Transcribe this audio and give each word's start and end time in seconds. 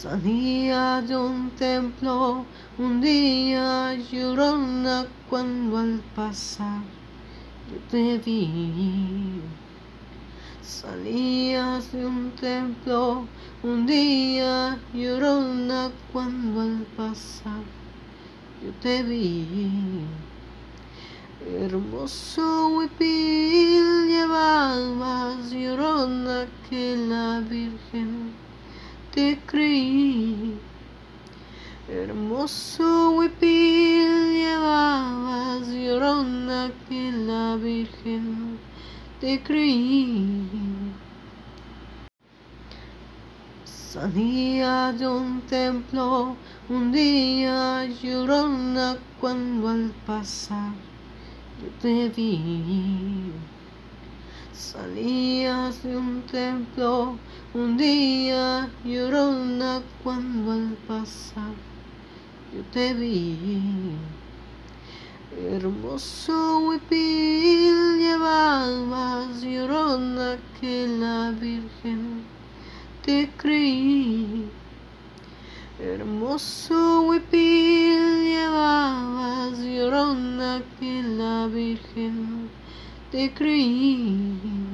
Salía 0.00 1.02
de 1.02 1.16
un 1.16 1.50
templo 1.58 2.44
un 2.78 3.00
día 3.00 3.94
llorona 3.94 5.04
cuando 5.28 5.78
al 5.78 6.00
pasar 6.14 6.82
yo 7.68 7.78
te 7.90 8.18
vi. 8.18 9.40
Salías 10.62 11.90
de 11.90 12.06
un 12.06 12.30
templo 12.40 13.26
un 13.64 13.86
día 13.86 14.78
llorona 14.94 15.90
cuando 16.12 16.60
al 16.60 16.86
pasar 16.96 17.64
yo 18.62 18.70
te 18.80 19.02
vi. 19.02 20.04
Hermoso 21.44 22.68
huipil 22.68 24.06
llevabas 24.06 25.50
llorona 25.50 26.46
que 26.70 26.96
la 26.96 27.40
Virgen 27.40 28.47
te 29.18 29.36
creí. 29.46 30.56
Hermoso 31.88 33.10
huipil 33.16 34.12
llevabas 34.38 35.66
llorona 35.66 36.70
que 36.88 37.10
la 37.10 37.56
Virgen 37.56 38.58
te 39.20 39.42
creí. 39.42 40.46
Salía 43.64 44.92
de 44.92 45.08
un 45.08 45.40
templo 45.40 46.36
un 46.68 46.92
día 46.92 47.86
llorona 48.00 48.98
cuando 49.20 49.68
al 49.68 49.90
pasar 50.06 50.74
yo 51.60 51.68
te 51.82 52.08
vi. 52.10 53.32
Un 55.68 56.22
templo 56.22 57.18
un 57.52 57.76
día 57.76 58.70
llorona 58.86 59.82
cuando 60.02 60.52
al 60.52 60.72
pasar 60.88 61.52
yo 62.54 62.62
te 62.72 62.94
vi. 62.94 63.36
Hermoso 65.38 66.60
huipil 66.60 67.98
llevabas 67.98 69.42
llorona 69.42 70.38
que 70.58 70.88
la 70.88 71.32
Virgen 71.32 72.22
te 73.04 73.28
creí. 73.36 74.48
Hermoso 75.78 77.02
huipil 77.02 78.24
llevabas 78.24 79.58
llorona 79.58 80.62
que 80.80 81.02
la 81.02 81.46
Virgen 81.46 82.48
te 83.12 83.34
creí. 83.34 84.67